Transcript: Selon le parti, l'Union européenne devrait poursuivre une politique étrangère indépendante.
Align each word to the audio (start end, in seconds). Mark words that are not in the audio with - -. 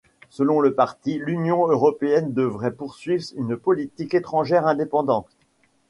Selon 0.31 0.61
le 0.61 0.73
parti, 0.73 1.19
l'Union 1.19 1.67
européenne 1.67 2.33
devrait 2.33 2.73
poursuivre 2.73 3.23
une 3.35 3.55
politique 3.55 4.15
étrangère 4.15 4.65
indépendante. 4.65 5.27